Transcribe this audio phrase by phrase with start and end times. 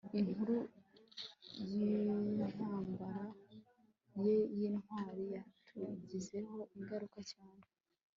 [0.19, 0.55] inkuru
[1.73, 3.15] yintambara
[4.23, 7.63] ye yintwari yatugizeho ingaruka cyane